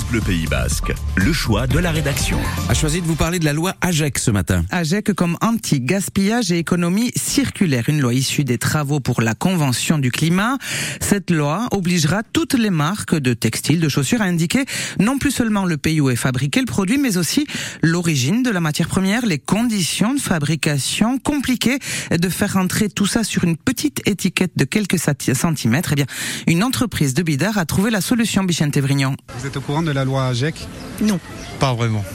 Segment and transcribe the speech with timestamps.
[0.00, 2.38] France Bleu Pays Basque, le choix de la rédaction.
[2.68, 4.64] A choisi de vous parler de la loi AGEC ce matin.
[4.70, 10.10] AGEC comme anti-gaspillage et économie circulaire, une loi issue des travaux pour la Convention du
[10.10, 10.58] climat.
[11.00, 14.64] Cette loi obligera toutes les marques de textiles, de chaussures à indiquer
[15.00, 17.46] non plus seulement le pays où est fabriqué le produit, mais aussi
[17.82, 21.78] l'origine de la matière première, les conditions de fabrication compliquées,
[22.10, 25.90] de faire entrer tout ça sur une petite étiquette de quelques centimètres.
[25.92, 26.06] Eh bien,
[26.46, 29.16] une entreprise de Bidar a trouvé la solution, Bichente Vrignon.
[29.38, 30.66] Vous êtes au courant de la loi AGEC
[31.00, 31.18] Non.
[31.58, 32.04] Pas vraiment.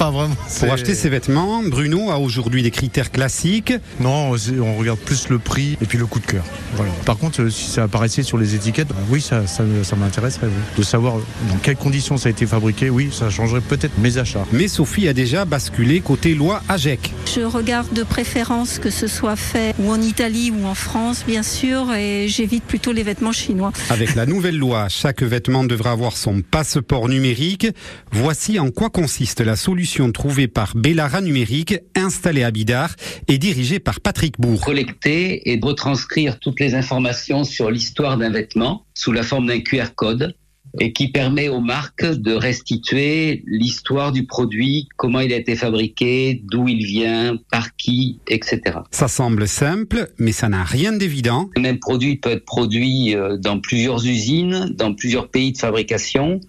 [0.00, 0.34] Pas vraiment.
[0.58, 3.74] Pour acheter ces vêtements, Bruno a aujourd'hui des critères classiques.
[4.00, 4.32] Non,
[4.62, 6.42] on regarde plus le prix et puis le coup de cœur.
[6.74, 6.90] Voilà.
[7.04, 9.62] Par contre, euh, si ça apparaissait sur les étiquettes, bah oui, ça, ça,
[9.96, 10.48] m'intéresserait.
[10.78, 11.16] De savoir
[11.50, 14.46] dans quelles conditions ça a été fabriqué, oui, ça changerait peut-être mes achats.
[14.52, 17.12] Mais Sophie a déjà basculé côté loi AGEC.
[17.36, 21.42] Je regarde de préférence que ce soit fait ou en Italie ou en France, bien
[21.42, 23.72] sûr, et j'évite plutôt les vêtements chinois.
[23.90, 27.68] Avec la nouvelle loi, chaque vêtement devra avoir son passeport numérique.
[28.10, 32.94] Voici en quoi consiste la solution trouvée par Bellara Numérique, installée à Bidar
[33.28, 34.60] et dirigée par Patrick Bourg.
[34.60, 39.94] Collecter et retranscrire toutes les informations sur l'histoire d'un vêtement sous la forme d'un QR
[39.94, 40.34] code
[40.78, 46.42] et qui permet aux marques de restituer l'histoire du produit, comment il a été fabriqué,
[46.44, 48.60] d'où il vient, par qui, etc.
[48.90, 51.50] Ça semble simple, mais ça n'a rien d'évident.
[51.56, 56.40] Le même produit peut être produit euh, dans plusieurs usines, dans plusieurs pays de fabrication,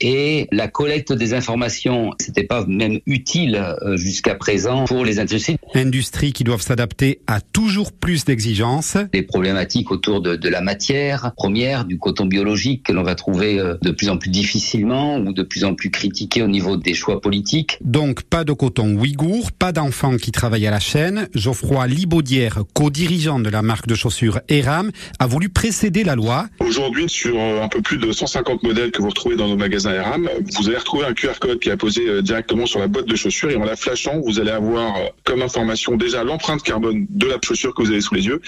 [0.00, 5.56] et la collecte des informations, c'était pas même utile euh, jusqu'à présent pour les industries.
[5.74, 8.96] Industries qui doivent s'adapter à toujours plus d'exigences.
[9.12, 13.58] Les problématiques autour de, de la matière première, du coton biologique que l'on va trouver
[13.58, 16.94] euh, de plus en plus difficilement ou de plus en plus critiqué au niveau des
[16.94, 17.78] choix politiques.
[17.82, 21.28] Donc pas de coton ouïghour, pas d'enfants qui travaillent à la chaîne.
[21.34, 26.48] Geoffroy Libaudière, co-dirigeant de la marque de chaussures Eram, a voulu précéder la loi.
[26.60, 30.28] Aujourd'hui, sur un peu plus de 150 modèles que vous retrouvez dans nos magasins Eram,
[30.58, 33.16] vous allez retrouver un QR code qui est posé euh, directement sur la boîte de
[33.16, 35.59] chaussures et en la flashant, vous allez avoir euh, comme information
[35.96, 38.40] déjà l'empreinte carbone de la chaussure que vous avez sous les yeux.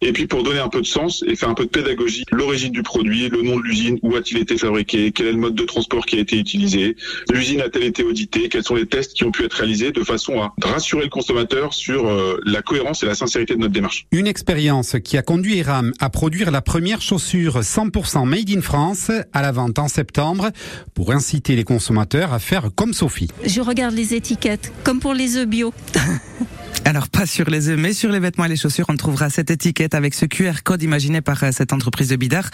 [0.00, 2.72] Et puis pour donner un peu de sens et faire un peu de pédagogie, l'origine
[2.72, 5.64] du produit, le nom de l'usine, où a-t-il été fabriqué quel est le mode de
[5.64, 6.96] transport qui a été utilisé,
[7.30, 10.40] l'usine a-t-elle été auditée, quels sont les tests qui ont pu être réalisés de façon
[10.40, 14.06] à rassurer le consommateur sur euh, la cohérence et la sincérité de notre démarche.
[14.12, 19.10] Une expérience qui a conduit Eram à produire la première chaussure 100% made in France
[19.32, 20.50] à la vente en septembre
[20.94, 23.28] pour inciter les consommateurs à faire comme Sophie.
[23.44, 25.72] Je regarde les étiquettes, comme pour les œufs bio.
[26.84, 29.50] Alors pas sur les œufs, mais sur les vêtements et les chaussures, on trouvera cette
[29.50, 32.50] étiquette avec ce QR code imaginé par euh, cette entreprise de Bidar,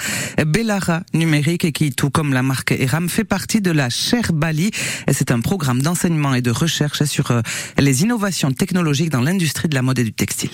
[0.47, 4.71] Bellara Numérique, qui, tout comme la marque Eram, fait partie de la Cher Bali.
[5.11, 7.41] C'est un programme d'enseignement et de recherche sur euh,
[7.79, 10.51] les innovations technologiques dans l'industrie de la mode et du textile.